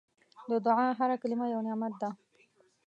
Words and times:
د 0.51 0.51
دعا 0.65 0.87
هره 0.99 1.15
کلمه 1.21 1.45
یو 1.53 1.61
نعمت 1.67 1.93
ده. 2.01 2.09